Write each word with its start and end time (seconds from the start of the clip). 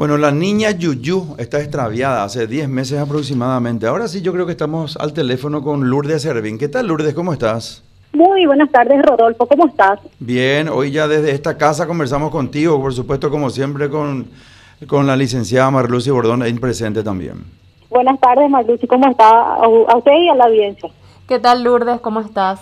Bueno, 0.00 0.16
la 0.16 0.30
niña 0.30 0.70
Yuyu 0.70 1.36
está 1.36 1.60
extraviada 1.60 2.24
hace 2.24 2.46
10 2.46 2.70
meses 2.70 2.98
aproximadamente. 2.98 3.86
Ahora 3.86 4.08
sí, 4.08 4.22
yo 4.22 4.32
creo 4.32 4.46
que 4.46 4.52
estamos 4.52 4.96
al 4.96 5.12
teléfono 5.12 5.62
con 5.62 5.90
Lourdes 5.90 6.22
Servín. 6.22 6.56
¿Qué 6.56 6.68
tal, 6.70 6.86
Lourdes? 6.86 7.12
¿Cómo 7.12 7.34
estás? 7.34 7.84
Muy 8.14 8.46
buenas 8.46 8.70
tardes, 8.72 9.02
Rodolfo. 9.02 9.46
¿Cómo 9.46 9.66
estás? 9.66 10.00
Bien, 10.18 10.70
hoy 10.70 10.90
ya 10.90 11.06
desde 11.06 11.32
esta 11.32 11.58
casa 11.58 11.86
conversamos 11.86 12.30
contigo, 12.30 12.80
por 12.80 12.94
supuesto, 12.94 13.28
como 13.28 13.50
siempre, 13.50 13.90
con, 13.90 14.30
con 14.86 15.06
la 15.06 15.14
licenciada 15.16 15.70
Marlucy 15.70 16.08
Bordón, 16.08 16.40
ahí 16.40 16.54
presente 16.54 17.02
también. 17.02 17.44
Buenas 17.90 18.18
tardes, 18.20 18.48
Marlucy. 18.48 18.86
¿Cómo 18.86 19.06
está? 19.10 19.28
A 19.28 19.68
usted 19.68 20.12
y 20.12 20.30
a 20.30 20.34
la 20.34 20.44
audiencia. 20.44 20.88
¿Qué 21.28 21.38
tal, 21.38 21.62
Lourdes? 21.62 22.00
¿Cómo 22.00 22.20
estás? 22.20 22.58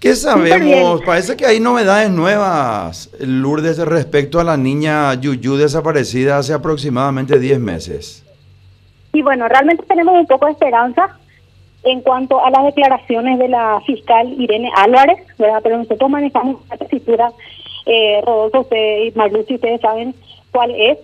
¿Qué 0.00 0.14
sabemos? 0.14 1.02
Parece 1.02 1.36
que 1.36 1.44
hay 1.44 1.58
novedades 1.58 2.08
nuevas, 2.10 3.10
Lourdes, 3.18 3.78
respecto 3.78 4.38
a 4.38 4.44
la 4.44 4.56
niña 4.56 5.12
Yuyu 5.14 5.56
desaparecida 5.56 6.38
hace 6.38 6.52
aproximadamente 6.52 7.38
10 7.40 7.58
meses. 7.58 8.24
Y 9.12 9.22
bueno, 9.22 9.48
realmente 9.48 9.82
tenemos 9.88 10.14
un 10.14 10.26
poco 10.26 10.46
de 10.46 10.52
esperanza 10.52 11.18
en 11.82 12.00
cuanto 12.02 12.44
a 12.44 12.50
las 12.50 12.64
declaraciones 12.66 13.40
de 13.40 13.48
la 13.48 13.80
fiscal 13.86 14.32
Irene 14.38 14.70
Álvarez, 14.76 15.18
¿verdad? 15.36 15.60
Pero 15.64 15.78
nosotros 15.78 16.08
manejamos 16.08 16.62
una 16.64 16.76
tesitura, 16.76 17.32
eh, 17.86 18.22
Rodolfo 18.24 18.60
usted 18.60 19.04
y 19.04 19.12
Marluci, 19.16 19.56
ustedes 19.56 19.80
saben 19.80 20.14
cuál 20.52 20.70
es. 20.76 20.98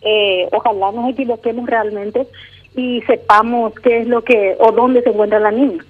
Eh, 0.00 0.48
ojalá 0.52 0.92
nos 0.92 1.10
equivoquemos 1.10 1.68
realmente 1.68 2.26
y 2.74 3.02
sepamos 3.02 3.74
qué 3.80 4.00
es 4.00 4.06
lo 4.06 4.22
que 4.24 4.56
o 4.58 4.72
dónde 4.72 5.02
se 5.02 5.10
encuentra 5.10 5.38
la 5.38 5.50
niña. 5.50 5.84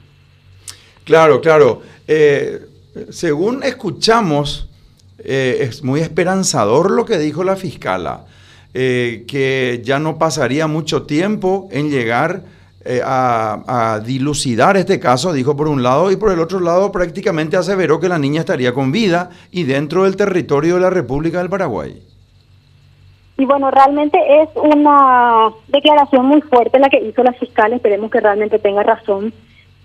Claro, 1.08 1.40
claro. 1.40 1.80
Eh, 2.06 2.66
según 3.08 3.62
escuchamos, 3.62 4.68
eh, 5.24 5.56
es 5.62 5.82
muy 5.82 6.00
esperanzador 6.00 6.90
lo 6.90 7.06
que 7.06 7.16
dijo 7.16 7.44
la 7.44 7.56
fiscala, 7.56 8.26
eh, 8.74 9.24
que 9.26 9.80
ya 9.82 9.98
no 10.00 10.18
pasaría 10.18 10.66
mucho 10.66 11.04
tiempo 11.04 11.66
en 11.72 11.88
llegar 11.88 12.42
a, 13.04 13.94
a, 13.94 14.00
dilucidar 14.00 14.76
este 14.76 15.00
caso, 15.00 15.32
dijo 15.32 15.56
por 15.56 15.68
un 15.68 15.82
lado, 15.82 16.10
y 16.10 16.16
por 16.16 16.30
el 16.30 16.40
otro 16.40 16.60
lado 16.60 16.92
prácticamente 16.92 17.56
aseveró 17.56 18.00
que 18.00 18.08
la 18.10 18.18
niña 18.18 18.40
estaría 18.40 18.74
con 18.74 18.92
vida 18.92 19.30
y 19.50 19.62
dentro 19.64 20.04
del 20.04 20.14
territorio 20.14 20.74
de 20.74 20.82
la 20.82 20.90
República 20.90 21.38
del 21.38 21.48
Paraguay. 21.48 22.02
Y 23.38 23.46
bueno, 23.46 23.70
realmente 23.70 24.18
es 24.42 24.48
una 24.56 25.50
declaración 25.68 26.26
muy 26.26 26.42
fuerte 26.42 26.78
la 26.78 26.90
que 26.90 27.02
hizo 27.02 27.22
la 27.22 27.32
fiscal, 27.32 27.72
esperemos 27.72 28.10
que 28.10 28.20
realmente 28.20 28.58
tenga 28.58 28.82
razón 28.82 29.32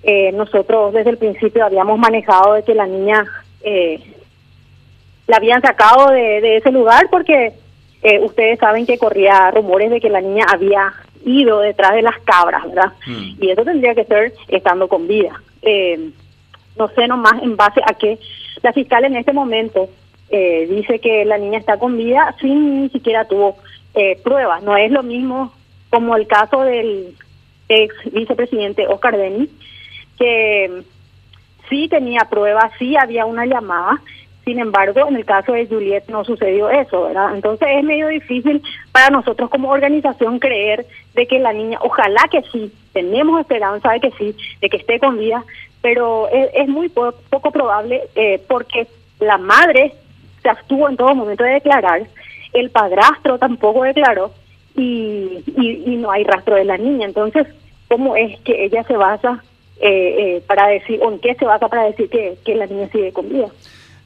eh, 0.03 0.33
nosotros 0.33 0.93
desde 0.93 1.11
el 1.11 1.17
principio 1.17 1.65
habíamos 1.65 1.97
manejado 1.97 2.53
de 2.53 2.63
que 2.63 2.75
la 2.75 2.85
niña 2.85 3.25
eh, 3.61 4.01
la 5.27 5.37
habían 5.37 5.61
sacado 5.61 6.11
de, 6.11 6.57
ese 6.57 6.71
lugar 6.71 7.07
porque 7.09 7.53
eh, 8.01 8.19
ustedes 8.19 8.59
saben 8.59 8.85
que 8.85 8.97
corría 8.97 9.49
rumores 9.51 9.89
de 9.91 10.01
que 10.01 10.09
la 10.09 10.19
niña 10.19 10.45
había 10.51 10.91
ido 11.25 11.61
detrás 11.61 11.93
de 11.93 12.01
las 12.01 12.19
cabras, 12.25 12.65
¿verdad? 12.65 12.91
Mm. 13.07 13.41
Y 13.41 13.49
eso 13.49 13.63
tendría 13.63 13.95
que 13.95 14.03
ser 14.03 14.33
estando 14.49 14.89
con 14.89 15.07
vida. 15.07 15.41
no 16.75 16.87
sé 16.89 17.07
nomás 17.07 17.41
en 17.41 17.55
base 17.55 17.79
a 17.85 17.93
que 17.93 18.19
la 18.61 18.73
fiscal 18.73 19.05
en 19.05 19.15
este 19.15 19.31
momento 19.31 19.87
dice 20.29 20.99
que 20.99 21.23
la 21.25 21.37
niña 21.37 21.59
está 21.59 21.77
con 21.77 21.95
vida 21.95 22.35
sin 22.41 22.81
ni 22.81 22.89
siquiera 22.89 23.25
tuvo 23.25 23.55
pruebas. 24.23 24.63
No 24.63 24.75
es 24.75 24.91
lo 24.91 25.03
mismo 25.03 25.53
como 25.89 26.15
el 26.15 26.27
caso 26.27 26.61
del 26.63 27.15
ex 27.69 27.93
vicepresidente 28.11 28.87
Oscar 28.87 29.15
Denis, 29.15 29.49
que 30.17 30.83
sí 31.69 31.87
tenía 31.87 32.25
pruebas, 32.25 32.71
sí 32.77 32.95
había 32.95 33.25
una 33.25 33.45
llamada, 33.45 34.01
sin 34.45 34.59
embargo, 34.59 35.07
en 35.07 35.15
el 35.15 35.25
caso 35.25 35.53
de 35.53 35.67
Juliet 35.67 36.03
no 36.09 36.25
sucedió 36.25 36.69
eso, 36.69 37.03
¿verdad? 37.03 37.33
Entonces 37.33 37.67
es 37.77 37.83
medio 37.83 38.09
difícil 38.09 38.61
para 38.91 39.09
nosotros 39.09 39.49
como 39.49 39.69
organización 39.69 40.39
creer 40.39 40.85
de 41.13 41.27
que 41.27 41.39
la 41.39 41.53
niña, 41.53 41.79
ojalá 41.81 42.27
que 42.29 42.41
sí, 42.51 42.73
tenemos 42.91 43.39
esperanza 43.39 43.91
de 43.93 44.01
que 44.01 44.11
sí, 44.11 44.35
de 44.59 44.69
que 44.69 44.77
esté 44.77 44.99
con 44.99 45.17
vida, 45.17 45.45
pero 45.81 46.27
es, 46.29 46.67
muy 46.67 46.89
poco 46.89 47.51
probable 47.51 48.03
eh, 48.15 48.41
porque 48.47 48.87
la 49.19 49.37
madre 49.37 49.93
se 50.41 50.49
abstuvo 50.49 50.89
en 50.89 50.97
todo 50.97 51.15
momento 51.15 51.43
de 51.45 51.51
declarar, 51.51 52.03
el 52.51 52.69
padrastro 52.69 53.37
tampoco 53.37 53.83
declaró 53.83 54.31
y, 54.75 55.43
y, 55.57 55.83
y 55.85 55.95
no 55.95 56.11
hay 56.11 56.25
rastro 56.25 56.55
de 56.55 56.65
la 56.65 56.77
niña. 56.77 57.05
Entonces, 57.05 57.47
¿cómo 57.87 58.15
es 58.15 58.39
que 58.41 58.65
ella 58.65 58.83
se 58.83 58.97
basa 58.97 59.41
eh, 59.79 60.35
eh, 60.37 60.43
para 60.47 60.67
decir, 60.67 60.99
o 61.03 61.11
en 61.11 61.19
qué 61.19 61.35
se 61.35 61.45
basa 61.45 61.67
para 61.67 61.85
decir 61.85 62.09
que, 62.09 62.37
que 62.45 62.55
la 62.55 62.67
niña 62.67 62.87
sigue 62.91 63.11
con 63.11 63.29
vida. 63.29 63.47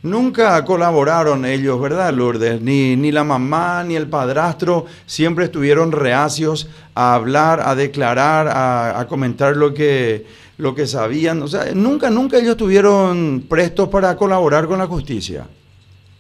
Nunca 0.03 0.63
colaboraron 0.63 1.43
ellos, 1.43 1.81
¿verdad, 1.81 2.13
Lourdes? 2.13 2.61
Ni, 2.61 2.95
ni 2.95 3.11
la 3.11 3.23
mamá 3.23 3.83
ni 3.83 3.95
el 3.95 4.07
padrastro 4.07 4.85
siempre 5.05 5.45
estuvieron 5.45 5.91
reacios 5.91 6.69
a 6.93 7.15
hablar, 7.15 7.61
a 7.63 7.75
declarar, 7.75 8.47
a, 8.47 8.99
a, 8.99 9.07
comentar 9.07 9.57
lo 9.57 9.73
que, 9.73 10.25
lo 10.57 10.75
que 10.75 10.85
sabían. 10.85 11.41
O 11.41 11.47
sea, 11.47 11.73
nunca, 11.73 12.09
nunca 12.09 12.37
ellos 12.37 12.51
estuvieron 12.51 13.45
prestos 13.49 13.89
para 13.89 14.15
colaborar 14.15 14.67
con 14.67 14.77
la 14.77 14.87
justicia. 14.87 15.47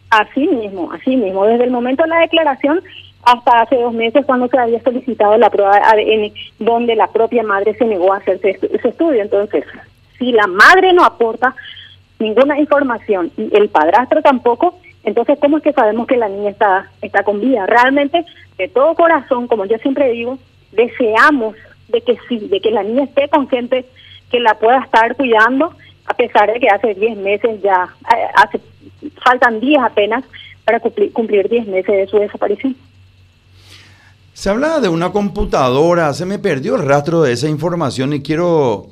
Así 0.09 0.47
mismo, 0.47 0.91
así 0.91 1.15
mismo. 1.15 1.45
Desde 1.45 1.65
el 1.65 1.71
momento 1.71 2.03
de 2.03 2.09
la 2.09 2.19
declaración 2.19 2.81
hasta 3.23 3.61
hace 3.61 3.75
dos 3.75 3.93
meses 3.93 4.25
cuando 4.25 4.47
se 4.47 4.57
había 4.57 4.81
solicitado 4.81 5.37
la 5.37 5.49
prueba 5.49 5.75
de 5.75 5.81
ADN, 5.81 6.33
donde 6.59 6.95
la 6.95 7.07
propia 7.07 7.43
madre 7.43 7.75
se 7.75 7.85
negó 7.85 8.13
a 8.13 8.17
hacerse 8.17 8.57
ese 8.61 8.87
estudio. 8.87 9.21
Entonces, 9.21 9.65
si 10.17 10.31
la 10.31 10.47
madre 10.47 10.93
no 10.93 11.03
aporta 11.03 11.55
ninguna 12.19 12.59
información 12.59 13.31
y 13.37 13.55
el 13.55 13.69
padrastro 13.69 14.21
tampoco, 14.21 14.79
entonces, 15.03 15.37
¿cómo 15.39 15.57
es 15.57 15.63
que 15.63 15.73
sabemos 15.73 16.07
que 16.07 16.17
la 16.17 16.27
niña 16.27 16.49
está, 16.49 16.89
está 17.01 17.23
con 17.23 17.39
vida? 17.39 17.65
Realmente, 17.65 18.25
de 18.57 18.67
todo 18.67 18.95
corazón, 18.95 19.47
como 19.47 19.65
yo 19.65 19.77
siempre 19.77 20.11
digo, 20.11 20.37
deseamos 20.71 21.55
de 21.87 22.01
que 22.01 22.17
sí, 22.27 22.39
de 22.47 22.59
que 22.59 22.71
la 22.71 22.83
niña 22.83 23.05
esté 23.05 23.29
con 23.29 23.47
gente 23.47 23.85
que 24.29 24.39
la 24.39 24.55
pueda 24.55 24.79
estar 24.79 25.15
cuidando, 25.15 25.73
a 26.05 26.13
pesar 26.13 26.51
de 26.51 26.59
que 26.59 26.67
hace 26.67 26.93
10 26.93 27.17
meses 27.17 27.61
ya, 27.61 27.87
eh, 28.15 28.27
hace 28.35 28.59
faltan 29.23 29.59
días 29.59 29.83
apenas 29.83 30.23
para 30.65 30.79
cumplir 30.79 31.47
10 31.47 31.67
meses 31.67 31.95
de 31.95 32.07
su 32.07 32.19
desaparición. 32.19 32.75
Se 34.37 34.51
hablaba 34.51 34.79
de 34.79 34.87
una 34.87 35.11
computadora, 35.11 36.13
se 36.13 36.23
me 36.23 36.37
perdió 36.37 36.75
el 36.75 36.83
rastro 36.83 37.23
de 37.23 37.33
esa 37.33 37.49
información 37.49 38.13
y 38.13 38.21
quiero 38.21 38.85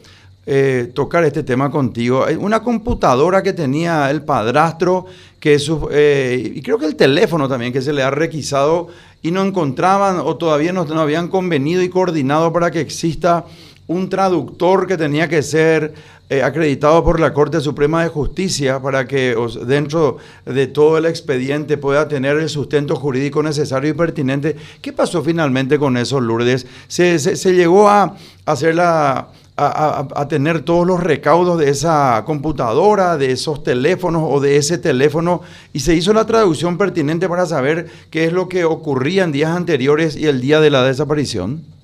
eh, 0.47 0.91
tocar 0.95 1.23
este 1.23 1.43
tema 1.43 1.69
contigo. 1.69 2.25
Una 2.39 2.63
computadora 2.63 3.43
que 3.43 3.53
tenía 3.53 4.09
el 4.09 4.23
padrastro, 4.23 5.05
que 5.39 5.61
eh, 5.91 6.51
y 6.55 6.59
creo 6.63 6.79
que 6.79 6.87
el 6.87 6.95
teléfono 6.95 7.47
también 7.47 7.71
que 7.71 7.83
se 7.83 7.93
le 7.93 8.01
ha 8.01 8.09
requisado 8.09 8.87
y 9.21 9.29
no 9.29 9.43
encontraban 9.43 10.17
o 10.17 10.35
todavía 10.35 10.73
no, 10.73 10.83
no 10.85 10.99
habían 10.99 11.27
convenido 11.27 11.83
y 11.83 11.89
coordinado 11.89 12.51
para 12.51 12.71
que 12.71 12.81
exista 12.81 13.45
un 13.87 14.09
traductor 14.09 14.87
que 14.87 14.97
tenía 14.97 15.27
que 15.27 15.43
ser 15.43 15.93
eh, 16.27 16.41
acreditado 16.41 17.03
por 17.03 17.19
la 17.19 17.33
Corte 17.33 17.61
Suprema 17.61 18.01
de 18.01 18.09
Justicia 18.09 18.79
para 18.79 19.07
que 19.07 19.35
dentro 19.67 20.17
de 20.43 20.65
todo 20.65 20.97
el 20.97 21.05
expediente 21.05 21.77
pueda 21.77 22.07
tener 22.07 22.37
el 22.37 22.49
sustento 22.49 22.95
jurídico 22.95 23.43
necesario 23.43 23.91
y 23.91 23.93
pertinente. 23.93 24.55
¿Qué 24.81 24.91
pasó 24.91 25.21
finalmente 25.21 25.77
con 25.77 25.97
eso, 25.97 26.19
Lourdes? 26.19 26.65
¿Se, 26.87 27.19
se, 27.19 27.53
llegó 27.53 27.87
a, 27.89 28.15
hacer 28.47 28.73
la, 28.73 29.27
a, 29.55 30.27
tener 30.27 30.61
todos 30.61 30.87
los 30.87 31.03
recaudos 31.03 31.59
de 31.59 31.69
esa 31.69 32.23
computadora, 32.25 33.17
de 33.17 33.31
esos 33.31 33.63
teléfonos 33.63 34.23
o 34.25 34.39
de 34.39 34.57
ese 34.57 34.79
teléfono 34.79 35.41
y 35.73 35.81
se 35.81 35.93
hizo 35.93 36.11
la 36.11 36.25
traducción 36.25 36.79
pertinente 36.79 37.29
para 37.29 37.45
saber 37.45 37.87
qué 38.09 38.25
es 38.25 38.33
lo 38.33 38.49
que 38.49 38.65
ocurría 38.65 39.25
en 39.25 39.31
días 39.31 39.51
anteriores 39.55 40.15
y 40.15 40.25
el 40.25 40.41
día 40.41 40.59
de 40.59 40.71
la 40.71 40.83
desaparición? 40.83 41.74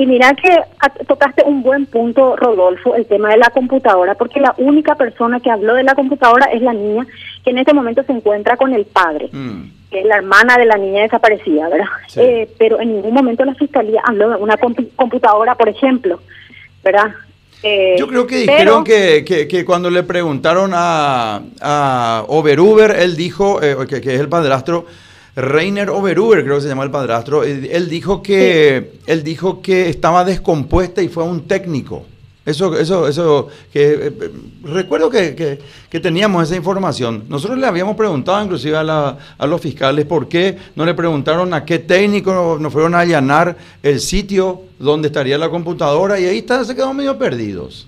Y 0.00 0.06
mira 0.06 0.32
que 0.32 0.48
tocaste 1.06 1.42
un 1.44 1.62
buen 1.62 1.84
punto, 1.84 2.34
Rodolfo, 2.34 2.94
el 2.94 3.04
tema 3.04 3.28
de 3.28 3.36
la 3.36 3.50
computadora, 3.50 4.14
porque 4.14 4.40
la 4.40 4.54
única 4.56 4.94
persona 4.94 5.40
que 5.40 5.50
habló 5.50 5.74
de 5.74 5.82
la 5.82 5.94
computadora 5.94 6.46
es 6.46 6.62
la 6.62 6.72
niña 6.72 7.06
que 7.44 7.50
en 7.50 7.58
este 7.58 7.74
momento 7.74 8.02
se 8.04 8.12
encuentra 8.12 8.56
con 8.56 8.72
el 8.72 8.86
padre, 8.86 9.28
mm. 9.30 9.90
que 9.90 10.00
es 10.00 10.06
la 10.06 10.16
hermana 10.16 10.56
de 10.56 10.64
la 10.64 10.78
niña 10.78 11.02
desaparecida, 11.02 11.68
¿verdad? 11.68 11.86
Eh, 12.16 12.48
pero 12.58 12.80
en 12.80 12.94
ningún 12.94 13.12
momento 13.12 13.44
la 13.44 13.54
fiscalía 13.54 14.00
habló 14.02 14.30
de 14.30 14.36
una 14.36 14.56
computadora, 14.96 15.54
por 15.54 15.68
ejemplo, 15.68 16.18
¿verdad? 16.82 17.10
Eh, 17.62 17.96
Yo 17.98 18.08
creo 18.08 18.26
que 18.26 18.36
dijeron 18.36 18.84
que, 18.84 19.22
que, 19.26 19.64
cuando 19.66 19.90
le 19.90 20.02
preguntaron 20.02 20.70
a, 20.72 21.42
a 21.60 22.24
Overuber, 22.26 22.92
él 22.92 23.16
dijo, 23.16 23.62
eh, 23.62 23.76
que, 23.86 24.00
que 24.00 24.14
es 24.14 24.20
el 24.20 24.30
padrastro, 24.30 24.86
Reiner 25.36 25.90
Overuber, 25.90 26.44
creo 26.44 26.56
que 26.56 26.62
se 26.62 26.68
llama 26.68 26.84
el 26.84 26.90
padrastro, 26.90 27.44
él 27.44 27.88
dijo 27.88 28.22
que 28.22 28.92
él 29.06 29.22
dijo 29.22 29.62
que 29.62 29.88
estaba 29.88 30.24
descompuesta 30.24 31.02
y 31.02 31.08
fue 31.08 31.22
a 31.22 31.26
un 31.26 31.46
técnico. 31.46 32.04
Eso, 32.46 32.76
eso, 32.78 33.06
eso, 33.06 33.48
que 33.70 33.92
eh, 33.92 34.12
recuerdo 34.64 35.10
que, 35.10 35.58
que, 35.90 36.00
teníamos 36.00 36.44
esa 36.44 36.56
información. 36.56 37.24
Nosotros 37.28 37.58
le 37.58 37.66
habíamos 37.66 37.96
preguntado 37.96 38.42
inclusive 38.42 38.78
a, 38.78 38.82
la, 38.82 39.18
a, 39.36 39.46
los 39.46 39.60
fiscales 39.60 40.06
por 40.06 40.26
qué 40.26 40.56
no 40.74 40.86
le 40.86 40.94
preguntaron 40.94 41.52
a 41.52 41.66
qué 41.66 41.78
técnico 41.80 42.56
nos 42.58 42.72
fueron 42.72 42.94
a 42.94 43.00
allanar 43.00 43.56
el 43.82 44.00
sitio 44.00 44.62
donde 44.78 45.08
estaría 45.08 45.36
la 45.36 45.50
computadora 45.50 46.18
y 46.18 46.24
ahí 46.24 46.38
está, 46.38 46.64
se 46.64 46.74
quedaron 46.74 46.96
medio 46.96 47.18
perdidos. 47.18 47.86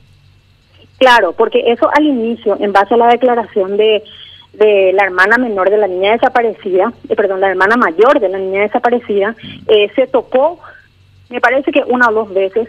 Claro, 0.98 1.32
porque 1.32 1.72
eso 1.72 1.88
al 1.90 2.04
inicio, 2.04 2.56
en 2.60 2.72
base 2.72 2.92
a 2.94 2.98
la 2.98 3.08
declaración 3.08 3.78
de 3.78 4.04
de 4.52 4.93
la 4.93 5.04
hermana 5.04 5.38
menor 5.38 5.70
de 5.70 5.78
la 5.78 5.87
niña 5.87 6.12
desaparecida, 6.12 6.93
eh, 7.08 7.16
perdón, 7.16 7.40
la 7.40 7.50
hermana 7.50 7.76
mayor 7.76 8.20
de 8.20 8.28
la 8.28 8.38
niña 8.38 8.62
desaparecida, 8.62 9.34
eh, 9.66 9.90
se 9.94 10.06
tocó, 10.06 10.58
me 11.31 11.40
parece 11.40 11.72
que 11.72 11.82
una 11.87 12.08
o 12.08 12.12
dos 12.12 12.34
veces, 12.34 12.69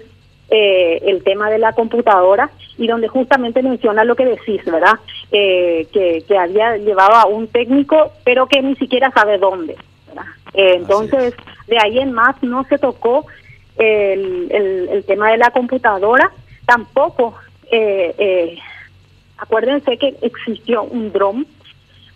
eh, 0.50 1.02
el 1.06 1.24
tema 1.24 1.50
de 1.50 1.58
la 1.58 1.74
computadora 1.74 2.50
y 2.78 2.88
donde 2.88 3.08
justamente 3.08 3.64
menciona 3.64 4.04
lo 4.04 4.16
que 4.16 4.26
decís, 4.26 4.64
¿verdad? 4.66 5.00
que, 5.32 6.24
que 6.28 6.38
había 6.38 6.78
llevado 6.78 7.16
a 7.16 7.26
un 7.26 7.48
técnico, 7.48 8.12
pero 8.24 8.46
que 8.46 8.62
ni 8.62 8.76
siquiera 8.76 9.10
sabe 9.12 9.40
dónde. 9.40 9.76
¿verdad? 10.08 10.26
entonces, 10.54 11.34
de 11.68 11.80
ahí 11.80 11.98
en 11.98 12.12
más 12.12 12.36
no 12.44 12.64
se 12.66 12.78
tocó 12.78 13.26
el, 13.78 14.48
el, 14.52 14.90
el 14.90 15.04
tema 15.06 15.32
de 15.32 15.38
la 15.38 15.50
computadora, 15.50 16.32
tampoco. 16.68 17.36
acuérdense 19.38 19.98
que 19.98 20.16
existió 20.22 20.84
un 20.84 21.12
dron 21.12 21.48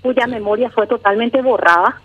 cuya 0.01 0.27
memoria 0.27 0.69
fue 0.69 0.87
totalmente 0.87 1.41
borrada, 1.41 2.01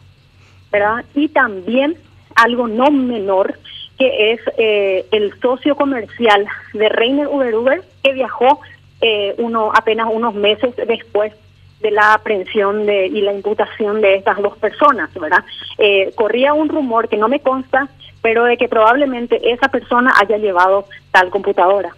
¿verdad? 0.71 1.05
Y 1.15 1.29
también 1.29 1.97
algo 2.35 2.69
no 2.69 2.91
menor, 2.91 3.59
que 3.99 4.33
es 4.33 4.41
eh, 4.59 5.07
el 5.13 5.39
socio 5.41 5.77
comercial 5.77 6.47
de 6.73 6.89
Reiner 6.89 7.29
Uber 7.29 7.55
Uber, 7.55 7.83
que 8.03 8.13
viajó 8.13 8.61
eh, 9.01 9.35
uno 9.39 9.73
apenas 9.75 10.09
unos 10.11 10.35
meses 10.35 10.75
después 10.77 11.33
de 11.81 11.91
la 11.91 12.15
aprehensión 12.15 12.87
de, 12.87 13.07
y 13.07 13.21
la 13.23 13.33
imputación 13.33 14.01
de 14.01 14.15
estas 14.15 14.41
dos 14.41 14.57
personas, 14.59 15.13
¿verdad? 15.15 15.45
Eh, 15.79 16.13
corría 16.15 16.55
un 16.55 16.69
rumor 16.69 17.09
que 17.09 17.17
no 17.17 17.29
me 17.29 17.41
consta, 17.41 17.89
pero 18.23 18.45
de 18.45 18.57
que 18.57 18.69
probablemente 18.69 19.53
esa 19.53 19.69
persona 19.69 20.15
haya 20.21 20.39
llevado 20.39 20.87
tal 21.11 21.31
computadora. 21.31 21.91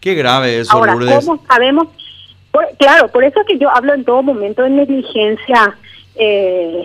Qué 0.00 0.14
grave 0.14 0.58
eso, 0.58 0.72
Ahora, 0.72 0.94
¿cómo 0.94 1.40
sabemos? 1.46 1.88
Claro, 2.78 3.08
por 3.08 3.24
eso 3.24 3.40
es 3.40 3.46
que 3.46 3.58
yo 3.58 3.68
hablo 3.70 3.94
en 3.94 4.04
todo 4.04 4.22
momento 4.22 4.62
de 4.62 4.70
negligencia, 4.70 5.76
eh, 6.16 6.84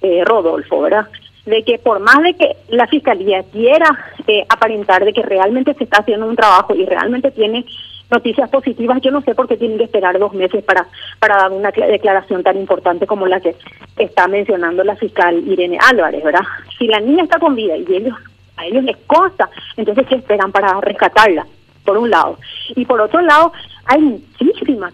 eh, 0.00 0.24
Rodolfo, 0.24 0.80
¿verdad? 0.80 1.08
De 1.46 1.62
que 1.64 1.78
por 1.78 2.00
más 2.00 2.22
de 2.22 2.34
que 2.34 2.56
la 2.68 2.86
fiscalía 2.86 3.42
quiera 3.44 3.86
eh, 4.26 4.44
aparentar 4.48 5.04
de 5.04 5.12
que 5.12 5.22
realmente 5.22 5.74
se 5.74 5.84
está 5.84 5.98
haciendo 5.98 6.26
un 6.26 6.36
trabajo 6.36 6.74
y 6.74 6.86
realmente 6.86 7.30
tiene 7.30 7.64
noticias 8.10 8.48
positivas, 8.50 9.00
yo 9.00 9.10
no 9.10 9.22
sé 9.22 9.34
por 9.34 9.48
qué 9.48 9.56
tienen 9.56 9.78
que 9.78 9.84
esperar 9.84 10.18
dos 10.18 10.34
meses 10.34 10.62
para, 10.64 10.86
para 11.18 11.36
dar 11.36 11.50
una 11.50 11.70
declaración 11.70 12.42
tan 12.42 12.58
importante 12.58 13.06
como 13.06 13.26
la 13.26 13.40
que 13.40 13.56
está 13.96 14.28
mencionando 14.28 14.84
la 14.84 14.96
fiscal 14.96 15.36
Irene 15.48 15.78
Álvarez, 15.80 16.22
¿verdad? 16.22 16.42
Si 16.78 16.86
la 16.86 17.00
niña 17.00 17.24
está 17.24 17.38
con 17.38 17.54
vida 17.54 17.76
y 17.76 17.86
ellos 17.88 18.14
a 18.56 18.66
ellos 18.66 18.84
les 18.84 18.96
consta, 19.06 19.48
entonces 19.76 20.06
¿qué 20.06 20.16
esperan 20.16 20.52
para 20.52 20.78
rescatarla? 20.80 21.46
Por 21.84 21.96
un 21.96 22.10
lado. 22.10 22.38
Y 22.76 22.84
por 22.84 23.00
otro 23.00 23.20
lado, 23.22 23.52
hay 23.86 24.22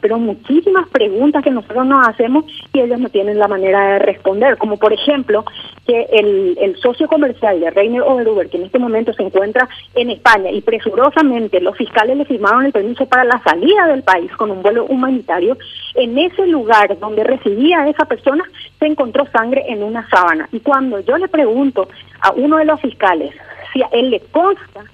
pero 0.00 0.18
muchísimas 0.18 0.88
preguntas 0.88 1.42
que 1.42 1.50
nosotros 1.50 1.86
nos 1.86 2.06
hacemos 2.06 2.44
y 2.72 2.80
ellos 2.80 2.98
no 3.00 3.08
tienen 3.08 3.38
la 3.38 3.48
manera 3.48 3.94
de 3.94 3.98
responder, 4.00 4.56
como 4.58 4.76
por 4.76 4.92
ejemplo 4.92 5.44
que 5.86 6.06
el, 6.12 6.76
socio 6.82 7.08
comercial 7.08 7.58
de 7.58 7.70
Reiner 7.70 8.02
Overuber, 8.02 8.48
que 8.48 8.56
en 8.56 8.64
este 8.64 8.78
momento 8.78 9.12
se 9.12 9.22
encuentra 9.22 9.68
en 9.94 10.10
España 10.10 10.50
y 10.50 10.60
presurosamente 10.60 11.60
los 11.60 11.76
fiscales 11.76 12.16
le 12.16 12.24
firmaron 12.24 12.66
el 12.66 12.72
permiso 12.72 13.06
para 13.06 13.24
la 13.24 13.42
salida 13.42 13.88
del 13.88 14.02
país 14.02 14.30
con 14.36 14.50
un 14.50 14.62
vuelo 14.62 14.84
humanitario, 14.84 15.56
en 15.94 16.16
ese 16.18 16.46
lugar 16.46 16.98
donde 16.98 17.24
residía 17.24 17.88
esa 17.88 18.04
persona 18.04 18.44
se 18.78 18.86
encontró 18.86 19.26
sangre 19.32 19.64
en 19.68 19.82
una 19.82 20.08
sábana. 20.08 20.48
Y 20.52 20.60
cuando 20.60 21.00
yo 21.00 21.18
le 21.18 21.28
pregunto 21.28 21.88
a 22.20 22.32
uno 22.32 22.58
de 22.58 22.64
los 22.64 22.80
fiscales 22.80 23.34
si 23.72 23.82
a 23.82 23.88
él 23.92 24.10
le 24.10 24.20
consta 24.20 24.84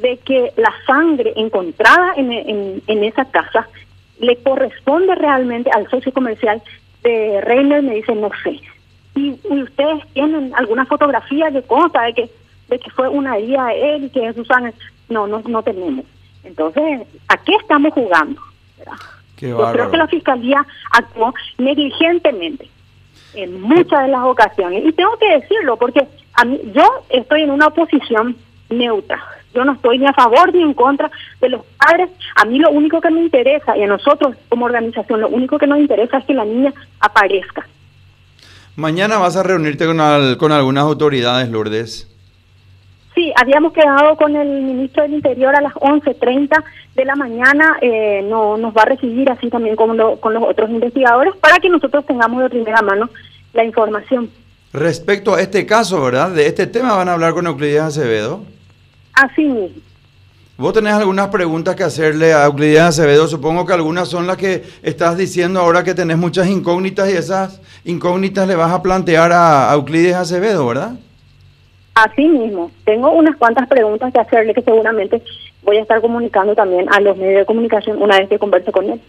de 0.00 0.18
que 0.18 0.52
la 0.56 0.72
sangre 0.86 1.32
encontrada 1.36 2.14
en, 2.16 2.32
en, 2.86 3.04
esa 3.04 3.24
casa 3.24 3.68
le 4.20 4.36
corresponde 4.42 5.14
realmente 5.14 5.70
al 5.70 5.88
socio 5.88 6.12
comercial 6.12 6.62
de 7.02 7.40
Reiner, 7.42 7.82
me 7.82 7.94
dice, 7.94 8.14
no 8.14 8.30
sé. 8.42 8.60
Y, 9.14 9.38
ustedes 9.48 10.04
tienen 10.12 10.52
alguna 10.54 10.86
fotografía 10.86 11.50
de 11.50 11.62
consta 11.62 12.02
de 12.02 12.14
que 12.14 12.30
de 12.68 12.78
que 12.78 12.90
fue 12.90 13.08
una 13.08 13.36
herida 13.36 13.66
de 13.68 13.96
él 13.96 14.04
y 14.04 14.10
que 14.10 14.28
es 14.28 14.36
su 14.36 14.44
sangre. 14.44 14.74
No, 15.08 15.26
no, 15.26 15.42
no 15.46 15.62
tenemos. 15.62 16.04
Entonces, 16.44 17.00
¿a 17.28 17.36
qué 17.38 17.54
estamos 17.54 17.92
jugando? 17.94 18.40
Yo 19.38 19.72
creo 19.72 19.90
que 19.90 19.96
la 19.96 20.08
fiscalía 20.08 20.66
actuó 20.90 21.32
negligentemente 21.58 22.68
en 23.34 23.60
muchas 23.60 24.02
de 24.02 24.08
las 24.08 24.24
ocasiones. 24.24 24.84
Y 24.84 24.92
tengo 24.92 25.16
que 25.18 25.38
decirlo 25.38 25.76
porque 25.76 26.06
a 26.34 26.44
mí, 26.44 26.60
yo 26.74 26.84
estoy 27.08 27.42
en 27.42 27.50
una 27.50 27.70
posición 27.70 28.36
neutra. 28.68 29.22
Yo 29.58 29.64
no 29.64 29.72
estoy 29.72 29.98
ni 29.98 30.06
a 30.06 30.12
favor 30.12 30.54
ni 30.54 30.62
en 30.62 30.72
contra 30.72 31.10
de 31.40 31.48
los 31.48 31.62
padres. 31.84 32.10
A 32.36 32.44
mí 32.44 32.60
lo 32.60 32.70
único 32.70 33.00
que 33.00 33.10
me 33.10 33.20
interesa, 33.20 33.76
y 33.76 33.82
a 33.82 33.88
nosotros 33.88 34.36
como 34.48 34.66
organización, 34.66 35.20
lo 35.20 35.28
único 35.28 35.58
que 35.58 35.66
nos 35.66 35.80
interesa 35.80 36.18
es 36.18 36.24
que 36.26 36.32
la 36.32 36.44
niña 36.44 36.72
aparezca. 37.00 37.66
Mañana 38.76 39.18
vas 39.18 39.34
a 39.36 39.42
reunirte 39.42 39.84
con, 39.84 39.98
con 40.36 40.52
algunas 40.52 40.84
autoridades, 40.84 41.48
Lourdes. 41.48 42.06
Sí, 43.16 43.32
habíamos 43.34 43.72
quedado 43.72 44.14
con 44.14 44.36
el 44.36 44.48
ministro 44.62 45.02
del 45.02 45.14
Interior 45.14 45.56
a 45.56 45.60
las 45.60 45.74
11.30 45.74 46.62
de 46.94 47.04
la 47.04 47.16
mañana. 47.16 47.78
Eh, 47.80 48.24
no, 48.30 48.56
nos 48.56 48.72
va 48.72 48.82
a 48.82 48.90
recibir 48.90 49.28
así 49.28 49.50
también 49.50 49.74
como 49.74 50.20
con 50.20 50.34
los 50.34 50.42
otros 50.44 50.70
investigadores 50.70 51.34
para 51.40 51.58
que 51.58 51.68
nosotros 51.68 52.06
tengamos 52.06 52.44
de 52.44 52.50
primera 52.50 52.80
mano 52.80 53.10
la 53.54 53.64
información. 53.64 54.30
Respecto 54.72 55.34
a 55.34 55.40
este 55.40 55.66
caso, 55.66 56.00
¿verdad? 56.00 56.30
De 56.30 56.46
este 56.46 56.68
tema 56.68 56.94
van 56.94 57.08
a 57.08 57.14
hablar 57.14 57.34
con 57.34 57.48
Euclides 57.48 57.80
Acevedo. 57.80 58.44
Así 59.18 59.44
mismo. 59.44 59.82
Vos 60.56 60.72
tenés 60.72 60.92
algunas 60.92 61.26
preguntas 61.26 61.74
que 61.74 61.82
hacerle 61.82 62.32
a 62.32 62.44
Euclides 62.44 62.80
Acevedo. 62.80 63.26
Supongo 63.26 63.66
que 63.66 63.72
algunas 63.72 64.08
son 64.08 64.28
las 64.28 64.36
que 64.36 64.62
estás 64.82 65.18
diciendo 65.18 65.58
ahora 65.58 65.82
que 65.82 65.92
tenés 65.92 66.18
muchas 66.18 66.46
incógnitas 66.46 67.10
y 67.10 67.16
esas 67.16 67.60
incógnitas 67.84 68.46
le 68.46 68.54
vas 68.54 68.72
a 68.72 68.80
plantear 68.80 69.32
a 69.32 69.72
Euclides 69.74 70.14
Acevedo, 70.14 70.68
¿verdad? 70.68 70.92
Así 71.94 72.28
mismo. 72.28 72.70
Tengo 72.84 73.10
unas 73.10 73.36
cuantas 73.36 73.68
preguntas 73.68 74.12
que 74.12 74.20
hacerle 74.20 74.54
que 74.54 74.62
seguramente 74.62 75.20
voy 75.64 75.78
a 75.78 75.82
estar 75.82 76.00
comunicando 76.00 76.54
también 76.54 76.86
a 76.92 77.00
los 77.00 77.16
medios 77.16 77.40
de 77.40 77.46
comunicación 77.46 78.00
una 78.00 78.18
vez 78.18 78.28
que 78.28 78.38
converse 78.38 78.70
con 78.70 78.88
él. 78.88 79.00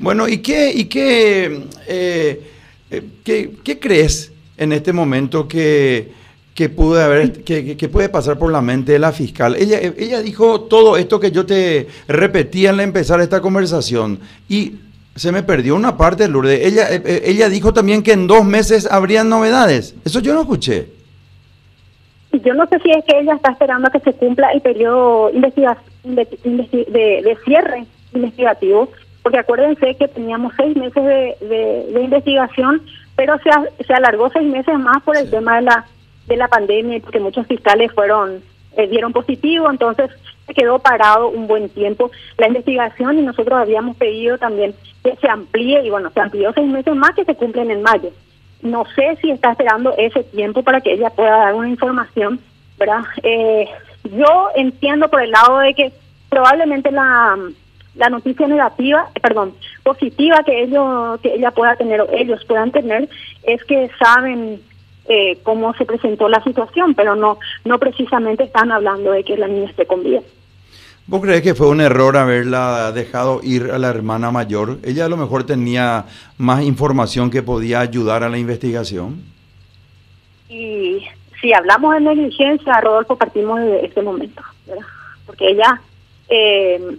Bueno, 0.00 0.26
¿y 0.26 0.38
qué, 0.38 0.72
y 0.74 0.86
qué, 0.86 1.66
eh, 1.86 2.42
eh, 2.90 3.02
qué, 3.24 3.50
qué 3.62 3.78
crees 3.78 4.32
en 4.56 4.72
este 4.72 4.92
momento 4.92 5.46
que 5.46 6.23
que 6.54 6.68
pude 6.68 7.02
haber, 7.02 7.42
que, 7.42 7.76
que, 7.76 7.88
puede 7.88 8.08
pasar 8.08 8.38
por 8.38 8.52
la 8.52 8.60
mente 8.60 8.92
de 8.92 9.00
la 9.00 9.10
fiscal. 9.10 9.56
Ella, 9.56 9.80
ella 9.80 10.22
dijo 10.22 10.62
todo 10.62 10.96
esto 10.96 11.18
que 11.18 11.32
yo 11.32 11.44
te 11.44 11.88
repetía 12.06 12.70
al 12.70 12.78
empezar 12.78 13.20
esta 13.20 13.40
conversación 13.40 14.20
y 14.48 14.76
se 15.16 15.32
me 15.32 15.42
perdió 15.42 15.74
una 15.74 15.96
parte, 15.96 16.28
Lourdes. 16.28 16.64
Ella, 16.64 16.92
eh, 16.92 17.02
eh, 17.04 17.22
ella 17.26 17.48
dijo 17.48 17.72
también 17.72 18.02
que 18.02 18.12
en 18.12 18.26
dos 18.26 18.44
meses 18.44 18.90
habrían 18.90 19.28
novedades. 19.28 19.94
Eso 20.04 20.20
yo 20.20 20.34
no 20.34 20.42
escuché. 20.42 20.88
Yo 22.32 22.54
no 22.54 22.66
sé 22.66 22.78
si 22.80 22.90
es 22.90 23.04
que 23.04 23.18
ella 23.18 23.34
está 23.34 23.52
esperando 23.52 23.88
a 23.88 23.90
que 23.90 24.00
se 24.00 24.12
cumpla 24.12 24.50
el 24.52 24.60
periodo 24.60 25.30
investiga 25.30 25.78
de, 26.02 26.24
de, 26.44 27.38
cierre 27.44 27.86
investigativo, 28.12 28.88
porque 29.22 29.38
acuérdense 29.38 29.94
que 29.94 30.08
teníamos 30.08 30.52
seis 30.56 30.76
meses 30.76 31.04
de, 31.04 31.36
de 31.92 32.02
investigación, 32.02 32.82
pero 33.14 33.36
se, 33.38 33.84
se 33.84 33.94
alargó 33.94 34.30
seis 34.30 34.50
meses 34.50 34.76
más 34.80 35.00
por 35.04 35.16
el 35.16 35.30
tema 35.30 35.56
de 35.56 35.62
la 35.62 35.86
de 36.26 36.36
la 36.36 36.48
pandemia, 36.48 37.00
porque 37.00 37.20
muchos 37.20 37.46
fiscales 37.46 37.92
fueron 37.92 38.42
eh, 38.76 38.88
dieron 38.88 39.12
positivo, 39.12 39.70
entonces 39.70 40.10
se 40.46 40.54
quedó 40.54 40.78
parado 40.78 41.28
un 41.28 41.46
buen 41.46 41.68
tiempo 41.68 42.10
la 42.38 42.48
investigación 42.48 43.18
y 43.18 43.22
nosotros 43.22 43.58
habíamos 43.58 43.96
pedido 43.96 44.36
también 44.36 44.74
que 45.02 45.14
se 45.16 45.28
amplíe 45.28 45.84
y 45.84 45.90
bueno, 45.90 46.10
se 46.10 46.20
amplió 46.20 46.52
seis 46.52 46.66
meses 46.66 46.94
más 46.96 47.14
que 47.14 47.24
se 47.24 47.34
cumplen 47.36 47.70
en 47.70 47.82
mayo. 47.82 48.10
No 48.62 48.84
sé 48.96 49.16
si 49.20 49.30
está 49.30 49.52
esperando 49.52 49.94
ese 49.96 50.24
tiempo 50.24 50.62
para 50.62 50.80
que 50.80 50.92
ella 50.92 51.10
pueda 51.10 51.36
dar 51.36 51.54
una 51.54 51.68
información, 51.68 52.40
¿verdad? 52.78 53.04
Eh, 53.22 53.68
yo 54.04 54.48
entiendo 54.56 55.08
por 55.08 55.22
el 55.22 55.30
lado 55.30 55.58
de 55.58 55.74
que 55.74 55.92
probablemente 56.28 56.90
la, 56.90 57.38
la 57.94 58.08
noticia 58.08 58.48
negativa, 58.48 59.08
perdón, 59.22 59.54
positiva 59.82 60.42
que 60.44 60.62
ellos 60.62 61.20
que 61.20 61.34
ella 61.34 61.50
pueda 61.52 61.76
tener 61.76 62.00
o 62.00 62.08
ellos 62.10 62.44
puedan 62.46 62.72
tener 62.72 63.08
es 63.44 63.62
que 63.64 63.88
saben 63.98 64.60
eh, 65.06 65.38
cómo 65.42 65.74
se 65.74 65.84
presentó 65.84 66.28
la 66.28 66.42
situación, 66.42 66.94
pero 66.94 67.14
no, 67.14 67.38
no 67.64 67.78
precisamente 67.78 68.44
están 68.44 68.72
hablando 68.72 69.12
de 69.12 69.24
que 69.24 69.36
la 69.36 69.48
niña 69.48 69.70
esté 69.70 69.86
con 69.86 70.02
vida. 70.02 70.20
¿Vos 71.06 71.20
crees 71.20 71.42
que 71.42 71.54
fue 71.54 71.68
un 71.68 71.82
error 71.82 72.16
haberla 72.16 72.90
dejado 72.92 73.40
ir 73.42 73.70
a 73.70 73.78
la 73.78 73.90
hermana 73.90 74.30
mayor? 74.30 74.78
Ella 74.82 75.04
a 75.04 75.08
lo 75.08 75.18
mejor 75.18 75.44
tenía 75.44 76.06
más 76.38 76.62
información 76.62 77.30
que 77.30 77.42
podía 77.42 77.80
ayudar 77.80 78.22
a 78.22 78.30
la 78.30 78.38
investigación. 78.38 79.22
Y 80.48 81.04
si 81.42 81.52
hablamos 81.52 81.92
de 81.94 82.00
negligencia, 82.00 82.80
Rodolfo, 82.80 83.16
partimos 83.16 83.60
de 83.60 83.84
este 83.84 84.00
momento, 84.00 84.42
¿verdad? 84.66 84.86
porque 85.26 85.50
ella 85.50 85.80
eh, 86.28 86.96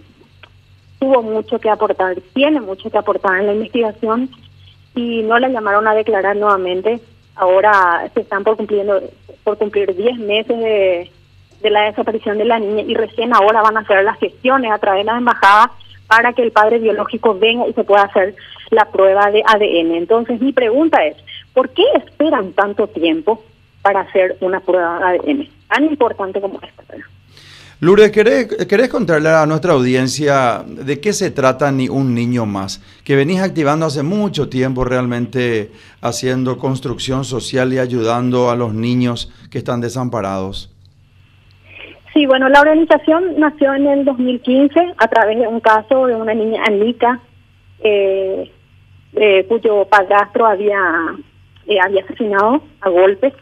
tuvo 1.00 1.22
mucho 1.22 1.58
que 1.58 1.70
aportar, 1.70 2.16
tiene 2.34 2.60
mucho 2.60 2.90
que 2.90 2.98
aportar 2.98 3.40
en 3.40 3.46
la 3.46 3.54
investigación 3.54 4.30
y 4.94 5.22
no 5.22 5.38
la 5.38 5.48
llamaron 5.48 5.86
a 5.88 5.94
declarar 5.94 6.36
nuevamente 6.36 7.00
ahora 7.36 8.10
se 8.14 8.20
están 8.20 8.44
por 8.44 8.56
cumpliendo 8.56 9.00
por 9.44 9.58
cumplir 9.58 9.94
10 9.94 10.18
meses 10.18 10.58
de, 10.58 11.10
de 11.60 11.70
la 11.70 11.82
desaparición 11.82 12.38
de 12.38 12.44
la 12.44 12.58
niña 12.58 12.82
y 12.82 12.94
recién 12.94 13.34
ahora 13.34 13.62
van 13.62 13.76
a 13.76 13.80
hacer 13.80 14.02
las 14.02 14.18
gestiones 14.18 14.72
a 14.72 14.78
través 14.78 15.04
de 15.04 15.12
la 15.12 15.18
embajada 15.18 15.70
para 16.08 16.32
que 16.32 16.42
el 16.42 16.52
padre 16.52 16.78
biológico 16.78 17.38
venga 17.38 17.66
y 17.68 17.72
se 17.72 17.84
pueda 17.84 18.02
hacer 18.02 18.34
la 18.70 18.86
prueba 18.90 19.30
de 19.30 19.42
ADN. 19.46 19.94
Entonces 19.94 20.40
mi 20.40 20.52
pregunta 20.52 21.04
es, 21.04 21.16
¿por 21.52 21.70
qué 21.70 21.84
esperan 21.94 22.52
tanto 22.52 22.86
tiempo 22.88 23.42
para 23.82 24.00
hacer 24.00 24.36
una 24.40 24.60
prueba 24.60 25.12
de 25.12 25.18
ADN 25.18 25.48
tan 25.68 25.84
importante 25.84 26.40
como 26.40 26.60
esta? 26.62 26.82
Lourdes, 27.78 28.10
¿querés, 28.10 28.88
contarle 28.88 29.28
a 29.28 29.44
nuestra 29.44 29.74
audiencia 29.74 30.64
de 30.66 30.98
qué 30.98 31.12
se 31.12 31.30
trata 31.30 31.70
ni 31.70 31.90
un 31.90 32.14
niño 32.14 32.46
más? 32.46 32.80
Que 33.04 33.16
venís 33.16 33.42
activando 33.42 33.84
hace 33.84 34.02
mucho 34.02 34.48
tiempo 34.48 34.82
realmente 34.82 35.70
haciendo 36.00 36.56
construcción 36.56 37.24
social 37.24 37.74
y 37.74 37.78
ayudando 37.78 38.48
a 38.50 38.56
los 38.56 38.72
niños 38.72 39.30
que 39.50 39.58
están 39.58 39.82
desamparados. 39.82 40.74
Sí, 42.14 42.24
bueno, 42.24 42.48
la 42.48 42.62
organización 42.62 43.38
nació 43.38 43.74
en 43.74 43.86
el 43.86 44.04
2015 44.06 44.94
a 44.96 45.08
través 45.08 45.38
de 45.38 45.46
un 45.46 45.60
caso 45.60 46.06
de 46.06 46.14
una 46.14 46.32
niña 46.32 46.62
Anika, 46.66 47.20
eh, 47.80 48.50
eh, 49.16 49.44
cuyo 49.48 49.84
padrastro 49.84 50.46
había, 50.46 50.80
eh, 51.66 51.76
había 51.78 52.04
asesinado 52.04 52.62
a 52.80 52.88
golpes 52.88 53.34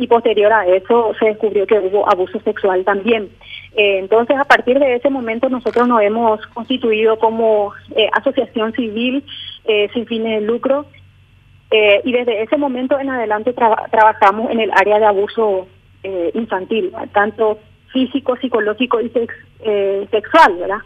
y 0.00 0.06
posterior 0.06 0.52
a 0.52 0.66
eso 0.66 1.12
se 1.18 1.26
descubrió 1.26 1.66
que 1.66 1.78
hubo 1.78 2.08
abuso 2.10 2.40
sexual 2.40 2.84
también. 2.84 3.28
entonces, 3.74 4.36
a 4.36 4.44
partir 4.44 4.78
de 4.78 4.96
ese 4.96 5.10
momento 5.10 5.48
nosotros 5.48 5.86
nos 5.86 6.02
hemos 6.02 6.44
constituido 6.48 7.18
como 7.18 7.72
asociación 8.12 8.72
civil 8.72 9.24
sin 9.92 10.06
fines 10.06 10.40
de 10.40 10.46
lucro 10.46 10.86
y 11.70 12.12
desde 12.12 12.42
ese 12.42 12.56
momento 12.56 12.98
en 12.98 13.10
adelante 13.10 13.52
trabajamos 13.52 14.50
en 14.50 14.60
el 14.60 14.70
área 14.72 14.98
de 14.98 15.06
abuso 15.06 15.68
infantil, 16.34 16.92
tanto 17.12 17.58
físico, 17.92 18.36
psicológico 18.36 19.00
y 19.00 19.10
eh, 19.60 20.06
sexual, 20.10 20.56
¿verdad? 20.58 20.78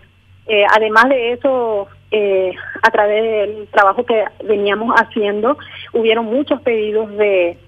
Eh, 0.47 0.65
además 0.75 1.09
de 1.09 1.33
eso, 1.33 1.89
eh, 2.11 2.53
a 2.83 2.91
través 2.91 3.23
del 3.23 3.67
trabajo 3.69 4.05
que 4.05 4.25
veníamos 4.45 4.95
haciendo, 4.97 5.57
hubieron 5.93 6.27
muchos 6.27 6.61
pedidos 6.63 7.11
de 7.17 7.59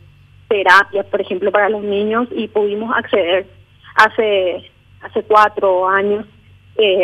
terapias, 0.49 1.07
por 1.07 1.21
ejemplo, 1.21 1.51
para 1.53 1.69
los 1.69 1.83
niños 1.83 2.29
y 2.31 2.49
pudimos 2.49 2.95
acceder 2.97 3.47
hace 3.97 4.71
hace 5.03 5.23
cuatro 5.23 5.89
años 5.89 6.27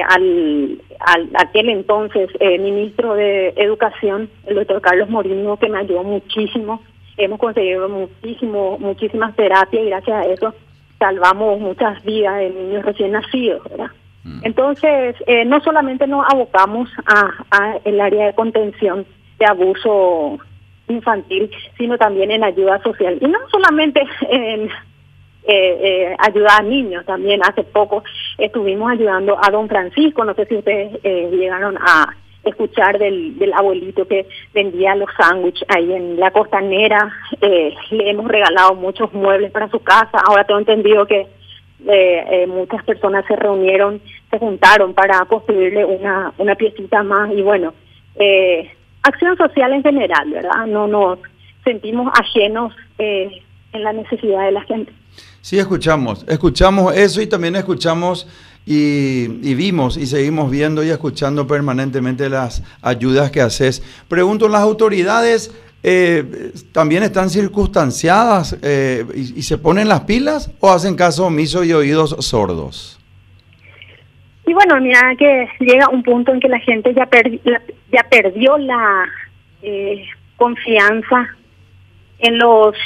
al, 0.09 0.83
al 1.01 1.31
aquel 1.37 1.69
entonces 1.71 2.29
ministro 2.41 3.15
de 3.15 3.55
Educación, 3.57 4.29
el 4.47 4.57
doctor 4.57 4.81
Carlos 4.81 5.09
Morino, 5.09 5.57
que 5.57 5.69
me 5.69 5.79
ayudó 5.79 6.03
muchísimo. 6.03 6.83
Hemos 7.17 7.39
conseguido 7.39 7.89
muchísimo, 7.89 8.79
muchísimas 8.79 9.35
terapias 9.37 9.83
y 9.83 9.89
gracias 9.89 10.27
a 10.27 10.29
eso 10.29 10.55
salvamos 11.03 11.59
muchas 11.59 12.03
vidas 12.05 12.39
de 12.39 12.51
niños 12.51 12.85
recién 12.85 13.11
nacidos, 13.11 13.63
¿verdad? 13.69 13.91
Mm. 14.23 14.41
Entonces, 14.45 15.17
eh, 15.27 15.45
no 15.45 15.61
solamente 15.61 16.07
nos 16.07 16.25
abocamos 16.33 16.89
a, 17.07 17.79
el 17.85 18.01
área 18.01 18.27
de 18.27 18.35
contención 18.35 19.05
de 19.39 19.47
abuso 19.47 20.39
infantil, 21.03 21.51
sino 21.77 21.99
también 21.99 22.31
en 22.31 22.45
ayuda 22.45 22.83
social. 22.83 23.19
Y 23.21 23.27
no 23.27 23.39
solamente 23.51 24.03
en 24.29 24.69
eh, 24.69 24.71
eh, 25.45 26.17
ayuda 26.19 26.59
a 26.59 26.63
niños, 26.63 27.05
también 27.05 27.41
hace 27.43 27.65
poco 27.65 28.05
estuvimos 28.39 28.91
ayudando 28.93 29.37
a 29.43 29.51
don 29.51 29.69
Francisco, 29.69 30.25
no 30.25 30.35
sé 30.35 30.47
si 30.47 30.57
ustedes 30.57 31.03
llegaron 31.03 31.77
a 31.79 32.17
escuchar 32.45 32.99
del, 32.99 33.53
abuelito 33.55 34.07
que 34.07 34.27
vendía 34.53 34.95
los 34.95 35.09
sándwiches 35.17 35.67
ahí 35.69 35.93
en 35.93 36.19
la 36.19 36.31
costanera. 36.31 37.13
Eh, 37.41 37.75
le 37.91 38.11
hemos 38.11 38.29
regalado 38.29 38.75
muchos 38.75 39.13
muebles 39.13 39.51
para 39.53 39.69
su 39.71 39.81
casa. 39.81 40.19
Ahora 40.27 40.45
tengo 40.45 40.61
entendido 40.61 41.07
que 41.07 41.21
eh, 41.21 42.25
eh, 42.31 42.47
muchas 42.47 42.85
personas 42.85 43.25
se 43.27 43.37
reunieron, 43.37 44.01
se 44.31 44.39
juntaron 44.39 44.95
para 44.95 45.25
construirle 45.27 45.85
una, 45.85 46.33
una 46.39 46.55
piecita 46.55 47.03
más. 47.03 47.33
Y 47.33 47.43
bueno, 47.43 47.75
acción 49.03 49.37
social 49.37 49.73
en 49.73 49.83
general, 49.83 50.31
¿verdad? 50.31 50.67
No 50.67 50.87
nos 50.87 51.19
sentimos 51.65 52.13
ajenos 52.19 52.73
en 52.99 53.83
la 53.83 53.93
necesidad 53.93 54.45
de 54.45 54.53
la 54.53 54.63
gente. 54.63 54.93
Sí, 55.41 55.59
escuchamos, 55.59 56.25
escuchamos 56.29 56.95
eso 56.95 57.21
y 57.21 57.27
también 57.27 57.57
escuchamos 57.57 58.29
y, 58.65 59.55
vimos 59.55 59.97
y 59.97 60.07
seguimos 60.07 60.51
viendo 60.51 60.85
y 60.85 60.91
escuchando 60.91 61.47
permanentemente 61.47 62.29
las 62.29 62.63
ayudas 62.81 63.31
que 63.31 63.41
haces. 63.41 63.83
Pregunto, 64.09 64.49
¿las 64.49 64.63
autoridades 64.63 65.51
eh, 65.83 66.53
también 66.71 67.03
están 67.03 67.29
circunstanciadas 67.29 68.57
eh, 68.63 69.05
y, 69.15 69.43
se 69.43 69.59
ponen 69.59 69.89
las 69.89 70.03
pilas 70.03 70.51
o 70.61 70.71
hacen 70.71 70.95
caso 70.95 71.27
omiso 71.27 71.65
y 71.65 71.73
oídos 71.73 72.15
sordos? 72.21 73.01
Y 74.47 74.55
bueno, 74.55 74.81
mira 74.81 75.15
que 75.17 75.49
llega 75.61 75.89
un 75.89 76.03
punto 76.03 76.33
en 76.33 76.41
que 76.41 76.49
la 76.49 76.59
gente 76.59 76.93
ya, 76.95 77.09
ya 77.93 78.03
perdió 78.11 78.59
la 78.59 79.05
eh, 79.63 80.05
confianza 80.37 81.29
en 82.19 82.39
los 82.39 82.77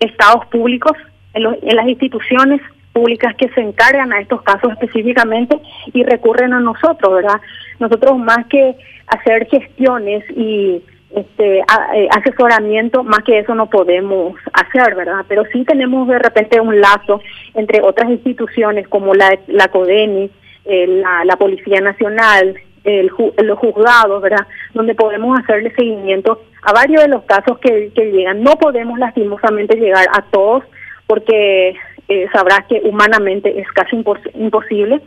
estados 0.00 0.46
públicos, 0.46 0.92
en, 1.34 1.46
en 1.62 1.76
las 1.76 1.88
instituciones 1.88 2.60
públicas 2.92 3.34
que 3.36 3.48
se 3.50 3.60
encargan 3.60 4.12
a 4.12 4.20
estos 4.20 4.42
casos 4.42 4.72
específicamente 4.72 5.58
y 5.92 6.04
recurren 6.04 6.52
a 6.52 6.60
nosotros, 6.60 7.14
¿verdad? 7.14 7.40
Nosotros 7.78 8.18
más 8.18 8.46
que 8.46 8.76
hacer 9.06 9.46
gestiones 9.46 10.24
y 10.30 10.82
este 11.14 11.58
eh, 11.58 12.08
asesoramiento, 12.10 13.04
más 13.04 13.22
que 13.24 13.38
eso 13.38 13.54
no 13.54 13.68
podemos 13.68 14.34
hacer, 14.52 14.94
¿verdad? 14.94 15.24
Pero 15.28 15.44
sí 15.52 15.64
tenemos 15.64 16.08
de 16.08 16.18
repente 16.18 16.60
un 16.60 16.80
lazo 16.80 17.20
entre 17.54 17.82
otras 17.82 18.10
instituciones 18.10 18.88
como 18.88 19.14
la, 19.14 19.38
la 19.46 19.68
CODENI, 19.68 20.30
eh, 20.64 20.86
la, 20.86 21.24
la 21.24 21.36
Policía 21.36 21.80
Nacional, 21.80 22.54
el, 22.84 23.10
los 23.42 23.58
juzgados, 23.58 24.22
¿verdad? 24.22 24.46
Donde 24.74 24.94
podemos 24.94 25.38
hacerle 25.38 25.74
seguimiento 25.74 26.42
a 26.62 26.72
varios 26.72 27.02
de 27.02 27.08
los 27.08 27.22
casos 27.24 27.58
que, 27.58 27.90
que 27.94 28.10
llegan. 28.10 28.42
No 28.42 28.56
podemos 28.56 28.98
lastimosamente 28.98 29.76
llegar 29.76 30.06
a 30.12 30.22
todos 30.22 30.64
porque 31.06 31.76
eh, 32.08 32.26
sabrás 32.32 32.66
que 32.68 32.80
humanamente 32.84 33.60
es 33.60 33.68
casi 33.72 33.96
imposible, 34.34 35.00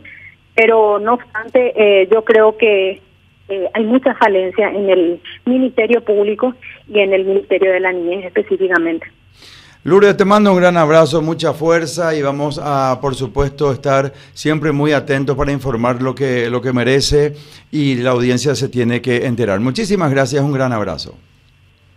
pero 0.54 0.98
no 0.98 1.14
obstante, 1.14 1.72
eh, 1.76 2.08
yo 2.10 2.24
creo 2.24 2.56
que 2.56 3.00
eh, 3.48 3.68
hay 3.74 3.84
mucha 3.84 4.14
falencia 4.14 4.68
en 4.68 4.90
el 4.90 5.20
Ministerio 5.44 6.02
Público 6.02 6.54
y 6.88 7.00
en 7.00 7.12
el 7.12 7.24
Ministerio 7.24 7.72
de 7.72 7.80
la 7.80 7.92
Niñez 7.92 8.24
específicamente. 8.24 9.06
Lourdes, 9.86 10.16
te 10.16 10.24
mando 10.24 10.50
un 10.50 10.56
gran 10.56 10.76
abrazo, 10.76 11.22
mucha 11.22 11.52
fuerza 11.52 12.12
y 12.12 12.20
vamos 12.20 12.60
a, 12.60 12.98
por 13.00 13.14
supuesto, 13.14 13.70
estar 13.70 14.12
siempre 14.34 14.72
muy 14.72 14.90
atentos 14.90 15.36
para 15.36 15.52
informar 15.52 16.02
lo 16.02 16.12
que, 16.12 16.50
lo 16.50 16.60
que 16.60 16.72
merece 16.72 17.34
y 17.70 17.94
la 17.94 18.10
audiencia 18.10 18.56
se 18.56 18.68
tiene 18.68 19.00
que 19.00 19.26
enterar. 19.26 19.60
Muchísimas 19.60 20.10
gracias, 20.10 20.42
un 20.42 20.52
gran 20.52 20.72
abrazo. 20.72 21.14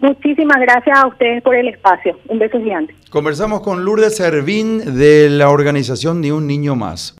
Muchísimas 0.01 0.61
gracias 0.61 0.99
a 0.99 1.07
ustedes 1.07 1.41
por 1.41 1.55
el 1.55 1.67
espacio. 1.67 2.15
Un 2.27 2.37
beso 2.37 2.59
gigante. 2.59 2.93
Conversamos 3.09 3.61
con 3.61 3.83
Lourdes 3.83 4.17
Servín 4.17 4.95
de 4.95 5.27
la 5.31 5.49
organización 5.49 6.21
Ni 6.21 6.29
un 6.29 6.45
Niño 6.45 6.75
Más. 6.75 7.15